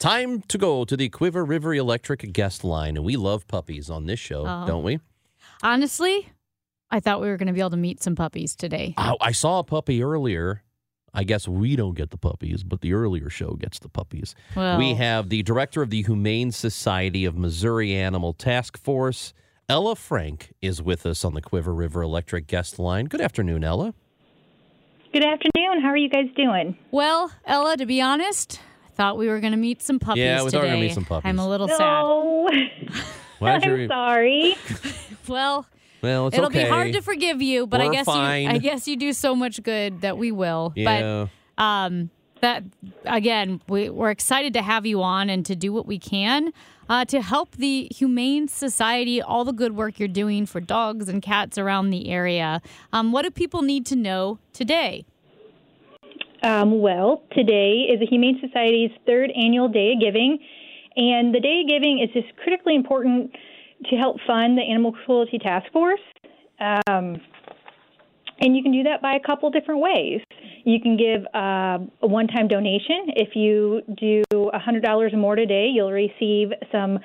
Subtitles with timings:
[0.00, 2.96] Time to go to the Cuivre River Electric guest line.
[2.96, 4.66] And we love puppies on this show, Oh.
[4.66, 4.98] don't we?
[5.62, 6.30] Honestly,
[6.90, 8.94] I thought we were going to be able to meet some puppies today.
[8.96, 10.62] I, I saw a puppy earlier.
[11.12, 14.34] I guess we don't get the puppies, but the earlier show gets the puppies.
[14.56, 19.34] Well, We have the director of the Humane Society of Missouri Animal Task Force,
[19.68, 23.04] Ella Frank, is with us on the Cuivre River Electric guest line.
[23.04, 23.92] Good afternoon, Ella.
[25.12, 25.82] Good afternoon.
[25.82, 26.78] How are you guys doing?
[26.90, 28.69] well, Ella, to be honest, I
[29.00, 30.58] thought we were going to meet some puppies Yeah, we today.
[30.58, 31.28] thought we were gonna meet some puppies.
[31.28, 31.78] I'm a little sad.
[31.78, 32.50] No.
[33.38, 34.54] Why I'm don't sorry.
[35.28, 35.66] Well,
[36.02, 36.64] Well, it's it'll okay.
[36.64, 38.42] be hard to forgive you, but I We're guess fine.
[38.44, 40.72] you I guess you do so much good that we will.
[40.76, 41.28] Yeah.
[41.56, 42.10] But um
[42.40, 42.64] that
[43.04, 46.52] again, we, we're excited to have you on and to do what we can
[46.88, 51.22] uh, to help the Humane Society, all the good work you're doing for dogs and
[51.22, 52.60] cats around the area.
[52.92, 55.04] Um, what do people need to know today?
[56.42, 60.38] Um, well, today is the Humane Society's third annual Day of Giving,
[60.96, 63.30] and the Day of Giving is just critically important
[63.90, 66.00] to help fund the Animal Cruelty Task Force.
[66.58, 67.20] Um,
[68.40, 70.20] and you can do that by a couple different ways.
[70.64, 73.12] You can give uh, a one time donation.
[73.16, 76.98] If you do $100 or more today, you'll receive some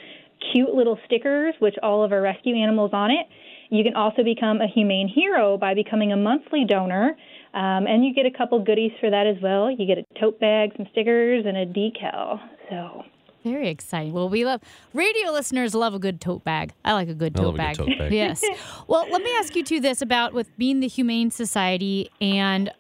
[0.53, 3.27] cute little stickers with all of our rescue animals on it.
[3.69, 7.17] You can also become a humane hero by becoming a monthly donor,
[7.55, 9.71] um, and you get a couple goodies for that as well.
[9.71, 12.39] You get a tote bag, some stickers, and a decal.
[12.69, 13.03] So
[13.43, 14.13] Very exciting.
[14.13, 14.61] Well, we love
[14.93, 16.73] radio listeners love a good tote bag.
[16.83, 17.77] I like a good I tote love a bag.
[17.77, 18.11] good tote bag.
[18.23, 18.43] yes.
[18.87, 22.71] Well, let me ask you too this about with being the Humane Society and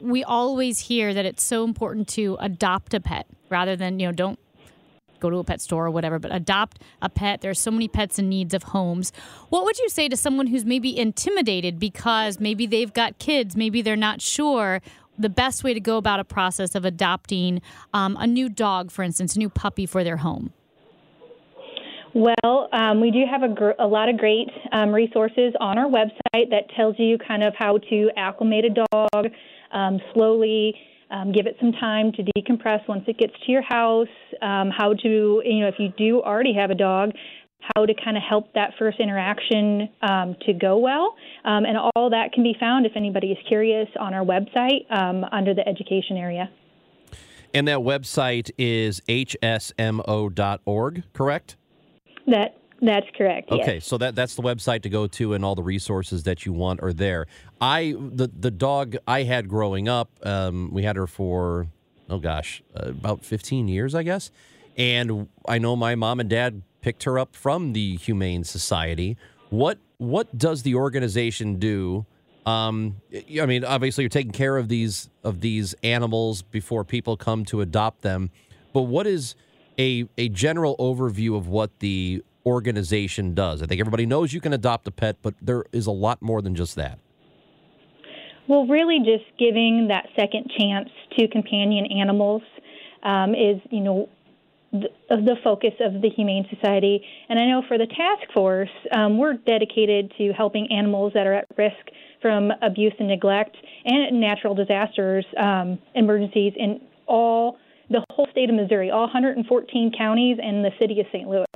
[0.00, 4.12] we always hear that it's so important to adopt a pet rather than, you know,
[4.12, 4.38] don't
[5.22, 7.40] go to a pet store or whatever, but adopt a pet.
[7.40, 9.12] There's so many pets in needs of homes.
[9.48, 13.80] What would you say to someone who's maybe intimidated because maybe they've got kids, maybe
[13.80, 14.82] they're not sure
[15.18, 17.62] the best way to go about a process of adopting
[17.94, 20.52] um, a new dog, for instance, a new puppy for their home?
[22.14, 25.88] Well, um, we do have a, gr- a lot of great um, resources on our
[25.88, 29.32] website that tells you kind of how to acclimate a dog
[29.72, 30.74] um, slowly,
[31.12, 34.08] um, give it some time to decompress once it gets to your house,
[34.40, 37.10] um, how to, you know, if you do already have a dog,
[37.76, 41.14] how to kind of help that first interaction um, to go well.
[41.44, 45.24] Um, and all that can be found if anybody is curious on our website um,
[45.30, 46.50] under the education area.
[47.54, 51.56] And that website is hsmo.org, correct?
[52.26, 53.48] That that's correct.
[53.50, 53.60] yes.
[53.62, 56.52] Okay, so that that's the website to go to, and all the resources that you
[56.52, 57.26] want are there.
[57.60, 61.68] I the the dog I had growing up, um, we had her for
[62.10, 64.30] oh gosh, uh, about fifteen years, I guess.
[64.76, 69.16] And I know my mom and dad picked her up from the Humane Society.
[69.50, 72.04] What what does the organization do?
[72.44, 72.96] Um,
[73.40, 77.60] I mean, obviously, you're taking care of these of these animals before people come to
[77.60, 78.30] adopt them.
[78.72, 79.36] But what is
[79.78, 83.62] a a general overview of what the organization does?
[83.62, 86.42] I think everybody knows you can adopt a pet, but there is a lot more
[86.42, 86.98] than just that.
[88.48, 90.88] Well, really, just giving that second chance
[91.18, 92.42] to companion animals
[93.02, 94.08] um, is, you know,
[94.72, 97.04] the, the focus of the Humane Society.
[97.28, 101.34] And I know for the task force, um, we're dedicated to helping animals that are
[101.34, 101.76] at risk
[102.20, 107.58] from abuse and neglect and natural disasters, um, emergencies in all
[107.90, 111.28] the whole state of Missouri, all 114 counties and the city of St.
[111.28, 111.46] Louis.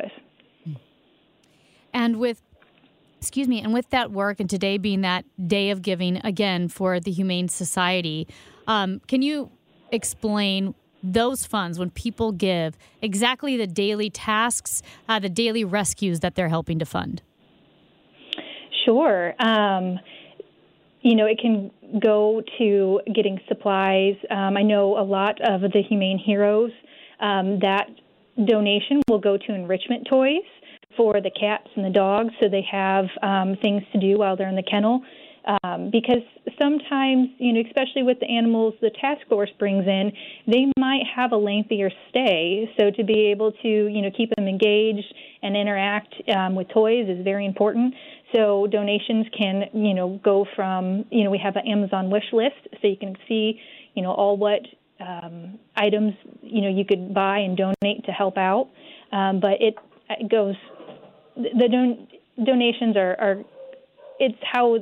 [1.96, 2.42] And with
[3.18, 7.00] excuse me, and with that work and today being that day of giving again for
[7.00, 8.28] the Humane Society,
[8.66, 9.50] um, can you
[9.90, 16.34] explain those funds when people give exactly the daily tasks, uh, the daily rescues that
[16.34, 17.22] they're helping to fund?
[18.84, 19.34] Sure.
[19.40, 19.98] Um,
[21.00, 24.16] you know, it can go to getting supplies.
[24.30, 26.72] Um, I know a lot of the Humane Heroes,
[27.20, 27.88] um, that
[28.44, 30.44] donation will go to enrichment toys
[30.96, 34.48] for the cats and the dogs so they have um, things to do while they're
[34.48, 35.02] in the kennel.
[35.62, 36.22] Um, because
[36.60, 40.10] sometimes, you know, especially with the animals the task force brings in,
[40.48, 42.68] they might have a lengthier stay.
[42.76, 45.06] So to be able to, you know, keep them engaged
[45.42, 47.94] and interact um, with toys is very important.
[48.34, 52.66] So donations can, you know, go from, you know, we have an Amazon wish list,
[52.82, 53.60] so you can see,
[53.94, 54.62] you know, all what
[55.00, 58.68] um, items you know you could buy and donate to help out,
[59.12, 59.74] um, but it,
[60.08, 60.54] it goes
[61.36, 62.06] the don-
[62.44, 63.44] donations are, are
[64.18, 64.78] it's how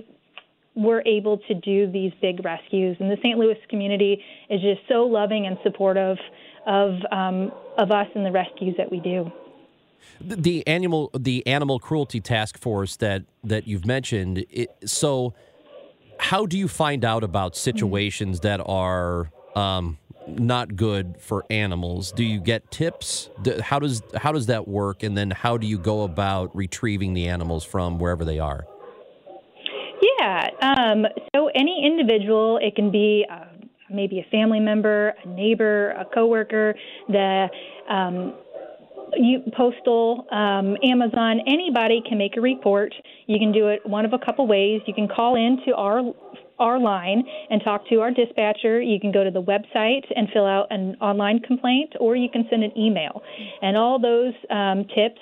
[0.75, 3.39] we're able to do these big rescues, and the St.
[3.39, 6.19] Louis community is just so loving and supportive
[6.67, 9.31] of um, of us and the rescues that we do.
[10.21, 14.45] The animal the animal cruelty task force that that you've mentioned.
[14.51, 15.35] It, so,
[16.19, 22.13] how do you find out about situations that are um, not good for animals?
[22.13, 23.31] Do you get tips?
[23.63, 25.03] How does how does that work?
[25.03, 28.67] And then how do you go about retrieving the animals from wherever they are?
[30.19, 30.49] Yeah.
[30.61, 33.45] Um, so any individual, it can be uh,
[33.91, 36.75] maybe a family member, a neighbor, a coworker,
[37.09, 37.49] the
[37.89, 38.35] um,
[39.17, 42.95] you, postal, um, Amazon, anybody can make a report.
[43.27, 44.83] You can do it one of a couple ways.
[44.87, 46.03] You can call in to our
[46.59, 48.81] our line and talk to our dispatcher.
[48.81, 52.47] You can go to the website and fill out an online complaint, or you can
[52.51, 53.23] send an email.
[53.63, 55.21] And all those um, tips,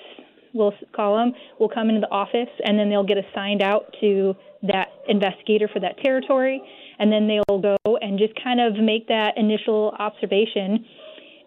[0.53, 4.35] we'll call them, will come into the office, and then they'll get assigned out to
[4.63, 6.61] that investigator for that territory.
[6.99, 10.85] And then they'll go and just kind of make that initial observation.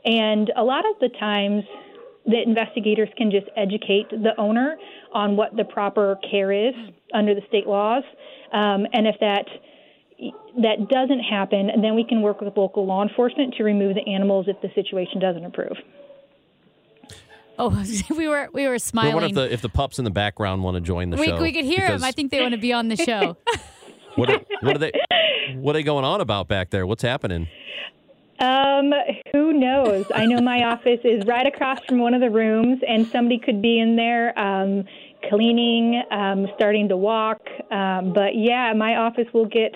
[0.04, 1.64] And a lot of the times,
[2.26, 4.76] the investigators can just educate the owner
[5.14, 6.74] on what the proper care is
[7.14, 8.02] under the state laws.
[8.52, 9.46] Um, and if that
[10.18, 14.46] that doesn't happen, then we can work with local law enforcement to remove the animals
[14.48, 15.76] if the situation doesn't improve.
[17.58, 17.84] Oh,
[18.16, 19.14] we were we were smiling.
[19.14, 21.26] Well, what if the if the pups in the background want to join the we,
[21.26, 21.40] show?
[21.40, 22.04] We could hear them.
[22.04, 23.36] I think they want to be on the show.
[24.16, 24.92] what are, what are they
[25.54, 26.86] what are they going on about back there?
[26.86, 27.48] What's happening?
[28.38, 28.92] Um,
[29.32, 30.04] who knows?
[30.14, 33.62] I know my office is right across from one of the rooms, and somebody could
[33.62, 34.84] be in there um,
[35.31, 37.40] cleaning, um, starting to walk.
[37.70, 39.75] Um, but yeah, my office will get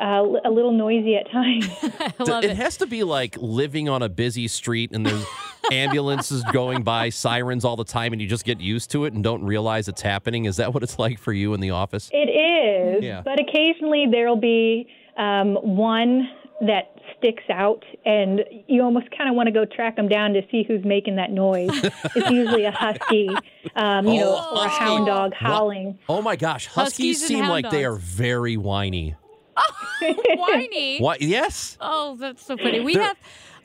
[0.00, 1.68] uh, a little noisy at times.
[1.82, 5.24] it, it has to be like living on a busy street and there's
[5.72, 9.22] ambulances going by, sirens all the time, and you just get used to it and
[9.22, 10.46] don't realize it's happening.
[10.46, 12.10] Is that what it's like for you in the office?
[12.12, 13.22] It is, Yeah.
[13.24, 14.88] but occasionally there'll be
[15.18, 16.28] um, one
[16.62, 20.42] that sticks out, and you almost kind of want to go track them down to
[20.50, 21.70] see who's making that noise.
[22.14, 23.28] it's usually a husky,
[23.76, 25.98] um, you know, Oh, or a hound dog howling.
[26.08, 29.14] Oh my gosh, huskies Huskies seem hound like they are very whiny.
[30.00, 30.98] Whiny.
[31.00, 31.16] Why?
[31.20, 31.76] Yes.
[31.80, 32.80] Oh, that's so funny.
[32.80, 33.16] We They're- have,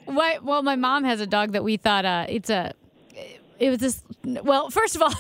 [0.06, 2.74] why, well, my mom has a dog that we thought uh, it's a,
[3.58, 4.04] it was this.
[4.24, 5.12] Well, first of all,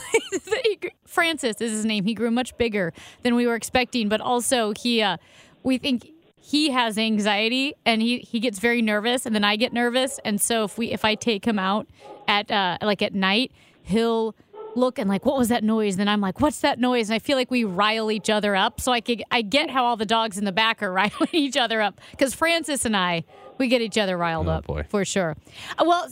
[1.08, 2.04] Francis is his name.
[2.04, 2.94] He grew much bigger
[3.24, 5.18] than we were expecting, but also he, uh,
[5.64, 9.74] we think he has anxiety and he he gets very nervous, and then I get
[9.74, 11.88] nervous, and so if we if I take him out
[12.28, 13.52] at uh, like at night,
[13.84, 14.36] he'll
[14.76, 15.98] look and like what was that noise?
[15.98, 17.10] Then i'm like what's that noise?
[17.10, 18.82] And i feel like we rile each other up.
[18.82, 21.58] So i could i get how all the dogs in the back are riling each
[21.58, 22.00] other up.
[22.12, 23.24] Because francis and i
[23.58, 24.86] we get each other riled Oh, up boy.
[24.90, 25.36] for sure.
[25.78, 26.08] Uh, well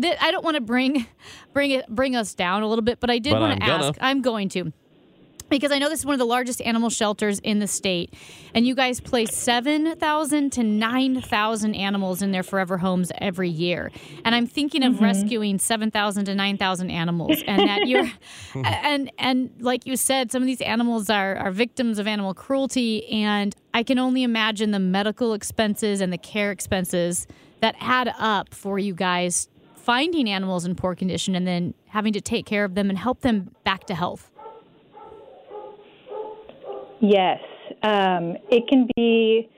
[0.00, 1.06] th- i don't want to bring
[1.52, 3.84] bring it bring us down a little bit but i did want to gonna.
[3.88, 4.72] ask i'm going to
[5.48, 8.14] because I know this is one of the largest animal shelters in the state,
[8.54, 13.90] and you guys place 7,000 to 9,000 animals in their forever homes every year.
[14.24, 15.04] And I'm thinking of mm-hmm.
[15.04, 18.10] rescuing 7,000 to 9,000 animals, and that you're,
[18.64, 23.06] and and like you said, some of these animals are are victims of animal cruelty,
[23.10, 27.26] and I can only imagine the medical expenses and the care expenses
[27.60, 32.20] that add up for you guys finding animals in poor condition and then having to
[32.20, 34.32] take care of them and help them back to health.
[37.00, 37.40] Yes,
[37.82, 39.48] um, it can be.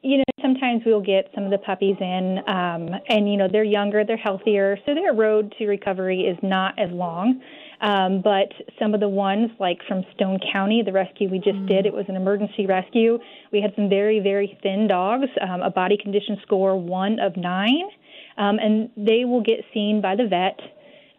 [0.00, 3.64] You know, sometimes we'll get some of the puppies in, um, and you know they're
[3.64, 7.40] younger, they're healthier, so their road to recovery is not as long.
[7.80, 11.86] Um, but some of the ones, like from Stone County, the rescue we just did,
[11.86, 13.18] it was an emergency rescue.
[13.52, 17.88] We had some very, very thin dogs, um, a body condition score one of nine,
[18.36, 20.58] um, and they will get seen by the vet.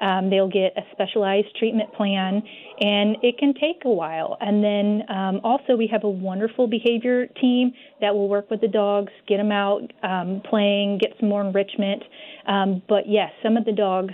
[0.02, 2.42] Um, they'll get a specialized treatment plan,
[2.80, 4.38] and it can take a while.
[4.40, 8.68] And then um, also, we have a wonderful behavior team that will work with the
[8.68, 12.04] dogs, get them out um, playing, get some more enrichment.
[12.48, 14.14] Um, but yes, some of the dogs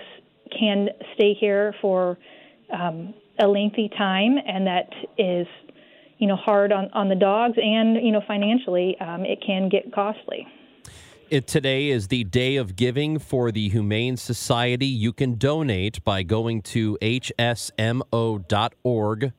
[0.57, 2.17] can stay here for
[2.73, 5.47] um, a lengthy time, and that is,
[6.17, 9.93] you know, hard on, on the dogs, and you know, financially, um, it can get
[9.93, 10.47] costly.
[11.27, 14.86] It, today is the day of giving for the Humane Society.
[14.86, 17.34] You can donate by going to hsmo.org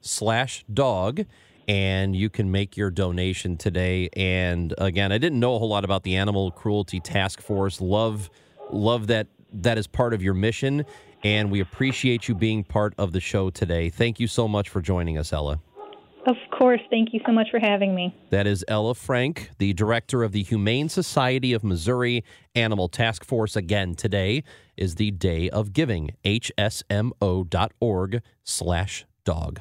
[0.01, 1.25] slash dog
[1.69, 4.09] and you can make your donation today.
[4.17, 7.81] And again, I didn't know a whole lot about the Animal Cruelty Task Force.
[7.81, 8.31] Love
[8.73, 10.85] love that that is part of your mission
[11.23, 13.91] and we appreciate you being part of the show today.
[13.91, 15.61] Thank you so much for joining us, Ella.
[16.27, 16.81] Of course.
[16.91, 18.13] Thank you so much for having me.
[18.31, 22.25] That is Ella Frank, the director of the Humane Society of Missouri
[22.57, 23.55] Animal Task Force.
[23.55, 24.43] Again, today
[24.77, 26.17] is the Day of Giving.
[26.25, 29.61] hsmo.org slash dog.